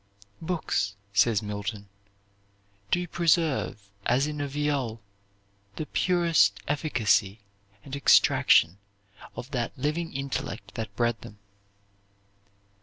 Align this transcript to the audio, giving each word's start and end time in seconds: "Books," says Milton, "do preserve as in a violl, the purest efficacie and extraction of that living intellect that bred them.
"Books," 0.41 0.95
says 1.13 1.43
Milton, 1.43 1.87
"do 2.89 3.07
preserve 3.07 3.87
as 4.03 4.25
in 4.25 4.41
a 4.41 4.47
violl, 4.47 4.97
the 5.75 5.85
purest 5.85 6.57
efficacie 6.67 7.41
and 7.83 7.95
extraction 7.95 8.79
of 9.35 9.51
that 9.51 9.77
living 9.77 10.11
intellect 10.11 10.73
that 10.73 10.95
bred 10.95 11.21
them. 11.21 11.37